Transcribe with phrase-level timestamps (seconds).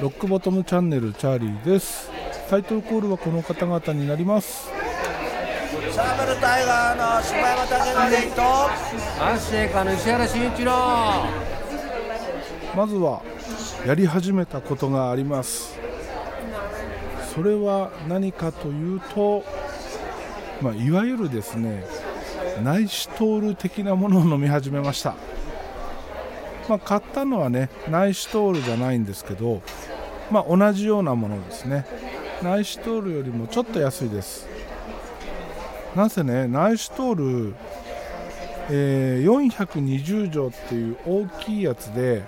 [0.00, 2.10] ロックボトムチャンネルチャーリーです。
[2.50, 4.68] タイトルコールはこの方々になります。
[5.92, 7.68] サーベルタイガーの柴山武
[8.16, 10.72] 則とアッシェイカの石原慎一郎
[12.74, 13.22] まずは
[13.86, 15.78] やり始めたことがあります。
[17.32, 19.44] それは何かというと、
[20.60, 21.84] まあ、いわゆるですね
[22.62, 25.14] ナイシトール的なものを飲み始めました。
[26.68, 29.62] まあ、買ったのはねナイシトールじゃないんですけど、
[30.30, 31.86] まあ、同じようなものですね。
[32.42, 34.48] ナイシトールよりもちょっと安いです。
[35.94, 37.54] なぜねナイシトール、
[38.70, 42.22] えー、420錠っていう大きいやつで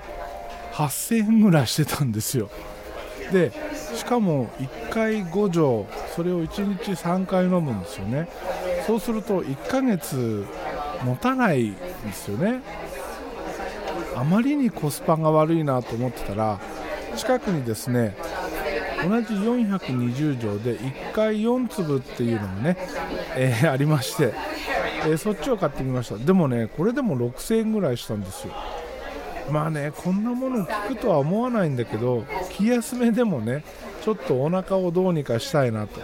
[0.73, 2.49] 8000円ぐらいしてたんですよ。
[3.33, 3.53] で
[3.95, 8.29] しかも1回5錠それを1日3回飲むんですよね。
[8.89, 10.47] そうすると1ヶ月
[11.05, 12.63] 持たないんですよね。
[14.17, 16.59] あまりにコスパが悪いなと思ってたら
[17.15, 18.17] 近くにですね
[19.07, 22.79] 同じ420錠で1回4粒っていうのもね、
[23.37, 24.33] えー、ありまして、
[25.05, 26.17] えー、そっちを買ってみました。
[26.17, 28.55] でもねこれでも6000円ぐらいしたんですよ。
[29.51, 33.65] まあねこんなもの聞くとは思わないんだけど気休めでもね
[34.03, 36.01] ちょっとお腹をどうにかしたいなと。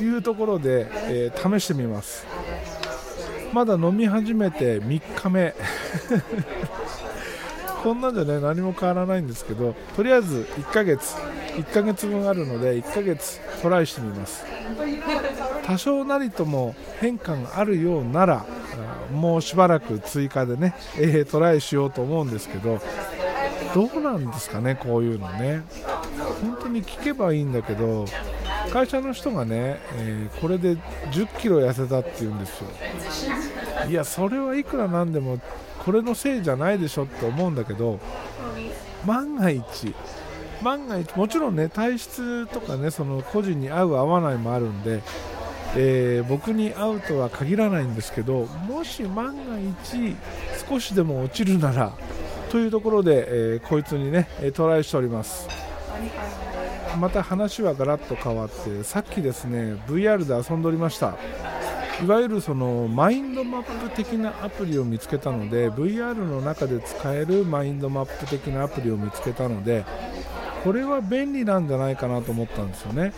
[0.00, 2.26] いうところで、えー、試してみます。
[3.52, 5.54] まだ飲み始めて3日目。
[7.84, 11.14] こんなんじゃね何も変わらないんですけどとりあえず1ヶ月
[11.54, 14.44] 1ヶ月分あるので1ヶ月トライしてみます。
[15.66, 18.44] 多少なりとも変化があるようなら
[19.12, 22.80] もうしばらく追加でね、えー、トライしようと思うんですけど
[23.74, 25.62] どうなんですかねこういうのね。
[26.42, 28.06] 本当に聞けばいいんだけど
[28.74, 30.78] 会社の人がね、えー、これで1
[31.12, 32.70] 0キロ痩せたって言うんですよ。
[33.88, 35.38] いやそれはいくらなんでも
[35.84, 38.00] これのせいじゃないでしょって思うんだけど
[39.06, 39.94] 万が一
[40.60, 45.02] 万が一もちろんね体質とかねその個人に合う合わないもあるんで、
[45.76, 50.16] えー、僕に合うとは限らないんですけどもし万が一
[50.68, 51.92] 少しでも落ちるなら
[52.50, 55.48] というところで、えー、こいつにねトライしております。
[56.96, 61.16] また話はガラッと変わってさっきですね VR で遊んでおりました。
[62.02, 69.84] いわゆるそのマインドマップ的なアプリを見つけたので VR の中で使えるマインドマップ的なアプリを見つけたので
[70.64, 73.12] これは便利なんじゃないかなと思ったんですよね。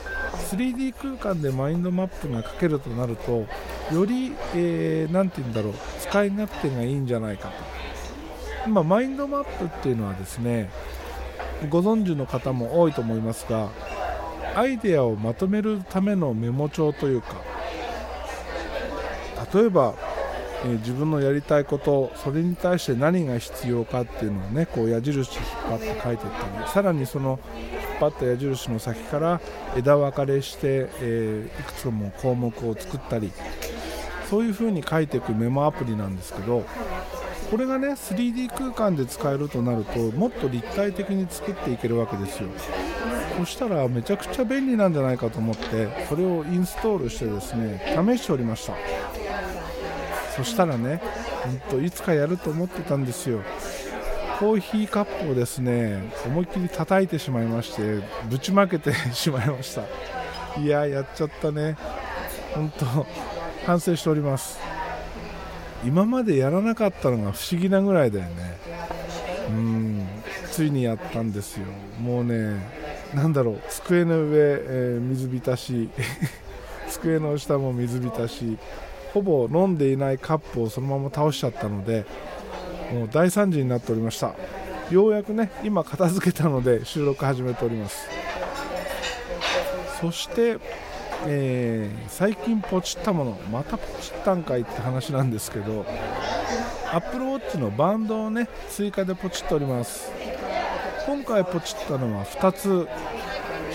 [0.50, 3.47] 3D 空間でマインドマップが書けるとなると
[3.93, 7.54] より何、えー、て言うんだろう使い勝手がいいんじゃないかと。
[8.66, 10.70] 今マインドマップっていうのはですね
[11.71, 13.71] ご存知の方も多いと思いますが
[14.55, 17.37] アイデアをまとめるためのメモ帳というか
[19.53, 19.94] 例えば、
[20.65, 29.41] え、自分のやりたいことそれに対して何が必要かっていうのをねこう矢印引っ張って書いていったりさらにその引っ張った矢印の先から
[29.77, 33.33] 枝分かれして、えー、いくつも項目を作ったり
[34.28, 36.65] そういう風に書いていくメモアプリなんですけど
[37.51, 42.49] これがね 3D 空間で使えるとなるともっと立体的に作っていけるわけですよ。
[43.39, 48.75] そしたらめちゃくちゃ便利なんじゃないかと思ってそれをインストールしてですね試しておりました。
[50.35, 51.01] そしたらね、
[51.45, 53.41] ほんといつかやると思ってたんですよ。
[54.39, 59.83] コーヒーカップをですね思いっきり叩いてしまいましてぶちまけてしまいました。
[60.61, 61.77] いややっちゃったね。
[62.55, 63.06] 本当
[63.65, 64.75] 反省しております。
[65.87, 68.59] 今までやらなかったのが不思議なぐらいだよね。
[69.51, 70.07] うん。
[70.51, 71.67] ついにやったんですよ。
[72.01, 72.57] もうね
[73.15, 73.61] なんだろう。
[73.69, 75.89] 机の上、えー、水浸し。
[76.91, 78.59] 机の下も水浸し。
[79.15, 82.05] ほぼ飲んでいないカップをそのまま倒しちゃったので
[82.93, 84.35] もう大惨事になっておりました。
[84.91, 88.09] ようやくね今片付けたので収録始めております。
[90.01, 90.59] そして、
[91.25, 95.84] えー、最近ポチったものまたポチったんかいって話なんですけど
[96.93, 100.12] Apple Watch のバンドをね追加でポチっております。
[101.06, 102.88] 今回ポチったのは2つ。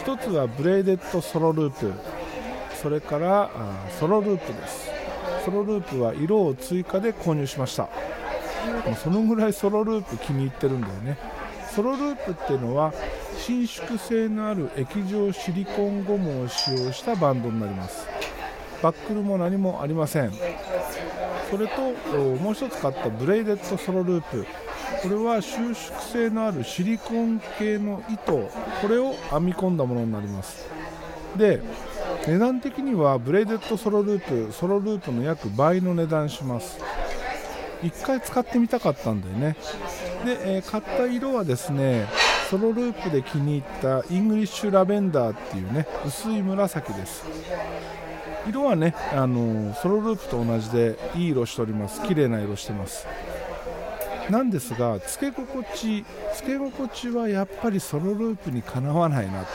[0.05, 1.93] 1つはブレイデッドソロループ。
[2.81, 4.89] それからあソロループです。
[5.45, 7.89] ソロループは色を追加で購入しました。
[9.03, 11.17] そのぐらいソロループ気に入ってるんだよね。
[11.69, 12.93] ソロループっていうのは
[13.37, 18.07] 伸縮性のある液状シリコンゴムを使用したバンドになります。
[18.81, 20.31] バックルも何もありません。
[21.49, 24.45] それともう1つ買ったブレイデッドソロループ。
[25.03, 28.33] これは収縮性のあるシリコン系の糸。
[28.81, 30.67] これを編み込んだものになります。
[31.37, 31.61] で
[32.27, 34.53] 値段的にはブレイデッドソロループ。
[34.53, 36.79] ソロループの約倍の値段します。
[37.81, 39.55] 1回使ってみたかったんだよね。
[40.25, 42.07] で、えー、買った色はですね
[42.51, 47.23] ソロループで気に入ったイングリッシュラベンダーっていうね薄い紫です。
[48.45, 52.01] 色はねあのソロループと同じでいい色しております。
[52.01, 53.07] 綺麗な色してます。
[54.29, 56.03] なんですがつけ心地
[56.35, 59.45] つけ心地はやっぱりソロループにかなわないな。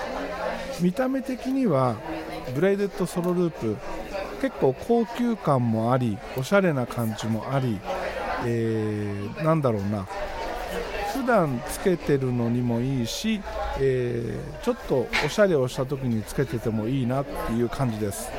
[0.81, 1.97] 見た目的には
[2.55, 3.77] ブレイデッドソロループ
[4.41, 7.79] 結構高級感もありおしゃれな感じもあり、
[8.47, 10.09] えー、なんだろうな。
[11.17, 13.41] 普段つけてるのにもいいし、
[13.81, 18.31] えー、ちょっとおしゃれをした時につけててもいいなっていう感じです。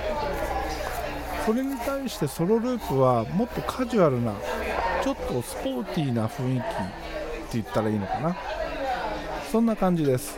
[1.46, 4.34] それに対してソロループはもっとカジュアルな
[5.04, 6.74] ちょっとスポーティーな雰囲気って
[7.54, 8.38] 言ったらいいのかな。
[9.52, 10.38] そんな感じです。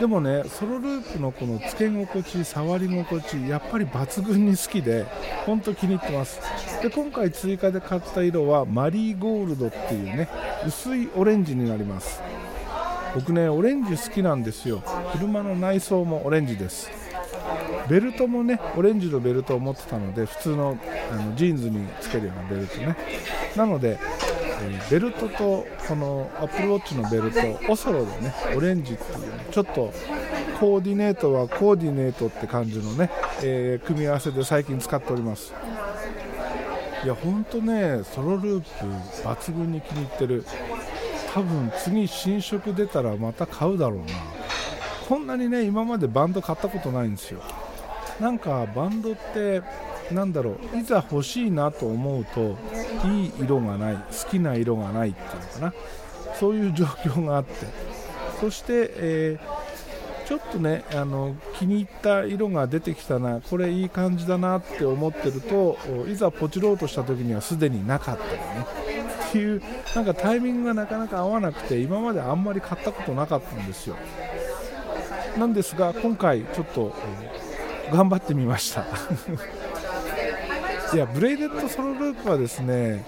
[0.00, 5.04] でもねソロループのこのつけ心地触り心地やっぱり抜群に好きで
[5.44, 6.40] 本当気に入ってます。
[6.82, 10.28] で今回追加で買った色はマリーゴールドっていうね
[10.66, 12.22] 薄いオレンジになります。
[13.14, 14.82] 僕ねオレンジ好きなんですよ。
[15.12, 16.90] 車の内装もオレンジです。
[17.88, 20.78] ベルトもねオレンジのベルトを持ってたので普通の
[21.12, 22.96] あのジーンズにつけるようなベルトね。
[23.54, 23.98] なので
[24.90, 29.92] ベルトとこのアップルウォッチのベルトオソロでねオレンジっていう、ね、ちょっと
[30.58, 33.10] コーディネートはコーディネートって感じのね、
[33.42, 35.54] えー、組み合わせで最近使っております。
[37.02, 38.68] いやほんとねソロループ
[39.26, 40.44] 抜群に気に入ってる。
[41.32, 44.06] 多分次新色出たらまた買うだろうな。
[45.08, 47.40] こんなにね今までバンド買ったことないんですよ。
[48.20, 49.62] なんかバンドって
[50.12, 52.58] なんだろういざ欲しいなと思うと
[53.04, 55.74] いい色がない好きな色がないっていうのかな。
[56.38, 57.66] そういう状況があって。
[58.40, 65.76] そして、えー、ちょっとねあの気に入った色が出てきたなこれいい感じだなって思ってると
[66.08, 68.66] いざポチろうとした時にはすでになかったりね。
[69.28, 69.62] っていう
[69.94, 73.96] なんかタイミングがなかなか合わなくて今まであんまり買ったことなかったんですよ。
[75.38, 76.96] なんですが今回ちょっと、
[77.86, 78.84] えー、頑張ってみました。
[80.92, 83.04] いやブレイデッドソロループはですね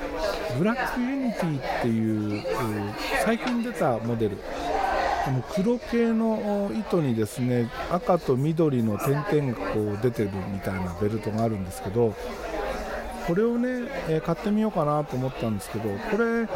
[0.57, 2.45] ブラックユニティっていう
[3.25, 4.39] 最近出たモデル。
[5.25, 12.13] この黒系の糸にですね赤と緑の点々がこう出てるみたいなベルトがあるんですけど
[13.29, 16.49] これをね、えー、買ってみようかなと思ったんですけどこれ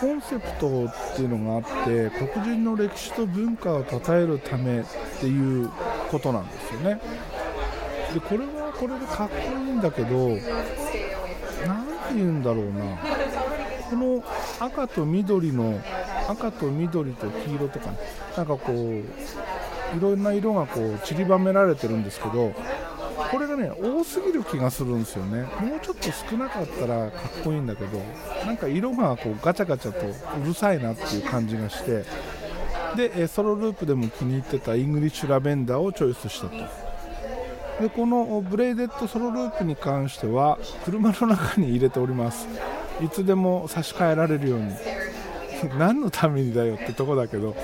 [0.00, 4.84] コンセプトっていうのがあって黒人の歴史と文化を称えるためっ
[5.20, 5.70] ていう
[6.10, 7.00] ことなんですよね。
[8.14, 10.42] でこれはこれでかっこいいんだけど何て
[12.14, 12.98] 言うんだろうな。
[13.90, 14.24] この
[14.58, 15.78] 赤と緑の
[16.28, 17.98] 赤と緑と黄色とか、ね、
[18.36, 19.04] なんかこうい
[20.00, 22.54] ろんな色がこう散りばめられてるんですけど
[23.30, 25.42] これがね多すぎる気がするんですよね。
[25.60, 28.00] もうちょっと少なかったらかっこいいんだけど
[28.46, 32.04] なんか色がこうガチャガチャとうるさいなっていう感じがして。
[32.96, 36.89] でソロループでも気に入ってたイングリッシュラベンダーをチョイスしたと。
[37.80, 42.46] でこのブレイデッドソロループに関しては車の中に入れております。
[43.02, 44.72] いつでも差し替えられるように。
[45.78, 47.54] 何のためにだよってとこだけど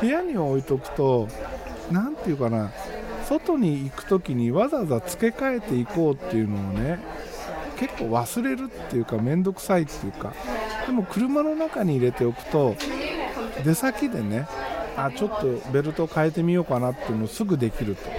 [0.00, 1.28] 部屋に置いとくと
[1.90, 2.70] 何て言うかな
[3.24, 6.98] 外に行く時にわざわざ付け替えていこうっていうのをね
[7.78, 10.34] 結構忘れるっていうか面倒くさいっていうか。
[10.86, 12.74] でも車の中に入れておくと
[13.64, 14.46] 出先でね
[14.96, 18.10] あちょっとベルト変えてみようかなっていうのをすぐできると。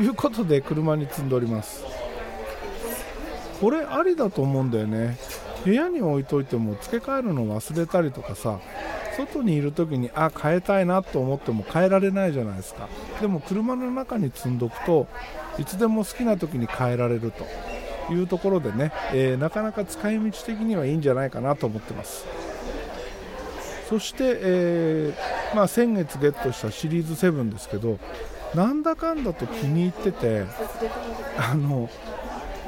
[0.00, 1.84] いうことで車に積んでおります。
[3.60, 5.18] これありだと思うんだよね。
[5.64, 8.60] 部屋に置いといても付け替えるの忘れたりとかさ
[9.16, 12.88] 外にいる時にあ変えたいなと思っても変えられないじゃないですか。
[13.20, 15.08] でも車の中に積んどくと
[15.58, 17.46] いつでも好きな時に変えられると。
[18.10, 22.24] いうところでね、えー、なかなか使い道的にはいいんじゃないかなと思ってます。
[23.88, 27.98] そして、えー、まあ、先月ゲットしたシリーズ7ですけど
[28.54, 30.44] なんだかんだと気に入ってて
[31.36, 31.88] あの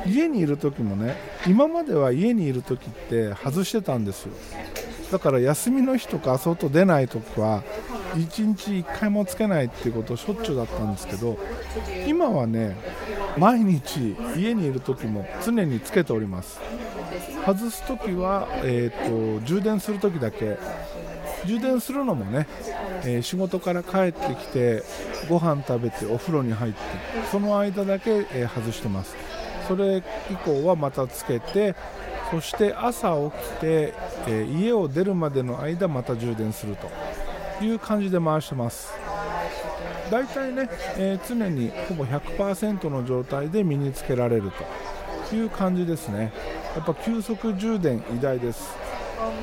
[0.06, 4.32] 家にいる時もね今までは家にいる時って外してたんですよ。
[5.10, 7.64] だから休みの日とか外出ない時は
[8.14, 11.36] 1日1回もつけないっていうことしょっちゅうだったんですけど
[12.06, 12.76] 今はね
[13.36, 16.60] 毎日家にいる時も常につけております。
[17.44, 20.58] 外す時は、えーと充電する時だけ
[21.46, 22.46] 充電するのもね、
[23.04, 24.82] えー、仕事から帰ってきて
[25.28, 26.78] ご飯食べてお風呂に入って
[27.30, 29.16] その間だけ、えー、外してます。
[29.68, 31.76] それ以降はまたつけて
[32.30, 33.94] そして朝起きて、
[34.26, 38.92] えー、家を出るまでの間また充電するという感じで回してます。
[40.10, 44.50] 大体ね、えー、常にほぼ100%の状態で身につけられる
[45.30, 46.32] という感じですね。
[46.74, 48.74] やっぱ急速充電偉大です。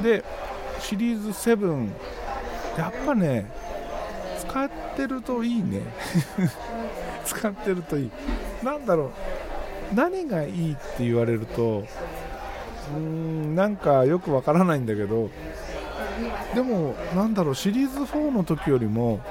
[0.03, 0.23] で
[0.79, 1.89] シリーズ7
[2.77, 3.49] やっぱね
[4.39, 5.81] 使ってるといいね。
[7.25, 8.11] 使ってるといい。
[8.63, 9.05] なんだろ
[9.91, 9.95] う。
[9.95, 15.29] 何がいいって言われるとうーんなんかよくわからないんだけど
[16.53, 19.21] でもなんだろうシリーズ4の時よりも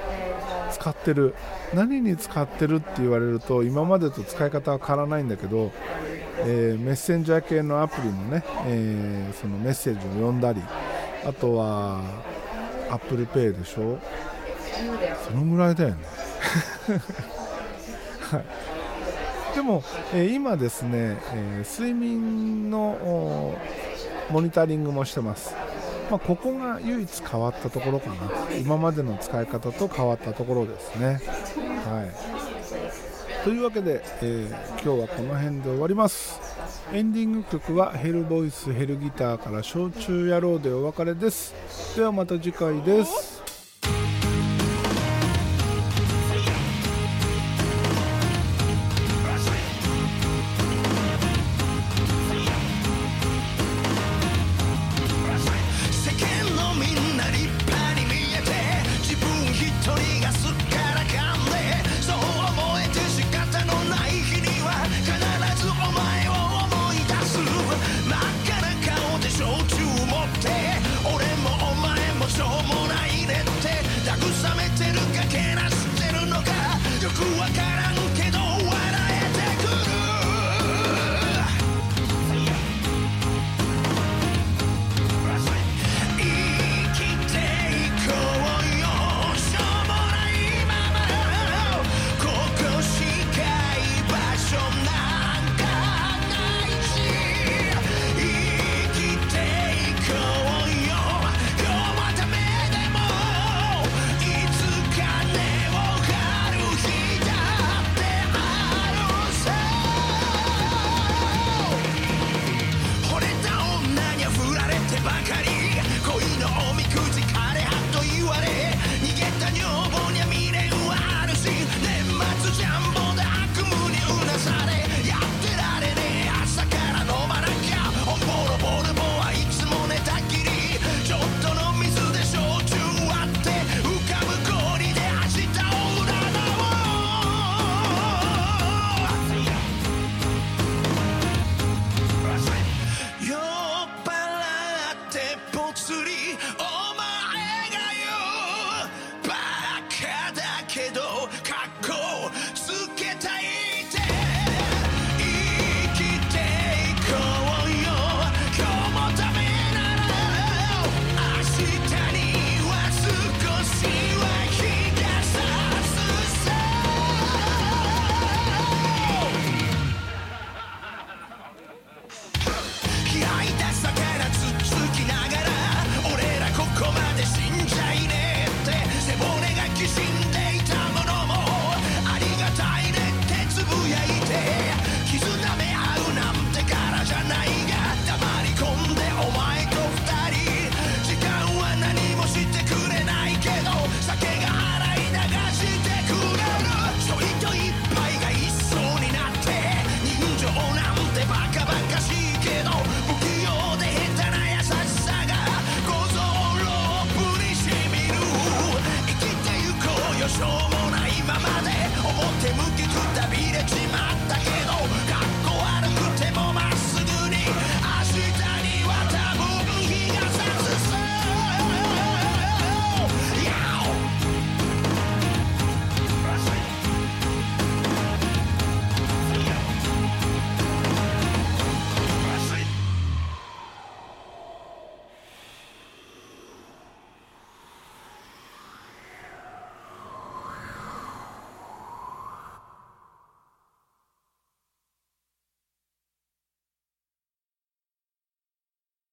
[0.71, 1.33] 使ってる。
[1.73, 5.71] 何に使ってるって言われると今までと使い方は変わらないんだけど、
[6.39, 10.61] えーメッセンジャー系のアプリのね、えーそのメッセージを読んだり
[11.27, 12.01] あとは
[12.89, 13.99] ApplePay でしょ？
[15.25, 15.97] そのぐらいだよね。
[18.31, 18.45] はい。
[19.55, 23.53] でも、え今ですね、え睡眠の
[24.29, 25.53] モニタリングもしてます。
[26.09, 28.15] まあ、ここが唯一変わったところかな。
[28.57, 31.19] 今までの使い方と変わったところですね。
[31.85, 33.43] はい。
[33.43, 34.49] というわけで、えー
[34.81, 36.46] 今日はこの辺で終わります。
[36.93, 41.53] エンディング曲はヘルボイスヘルギターから焼酎野郎でお別れです。
[41.97, 43.26] ではまた次回です。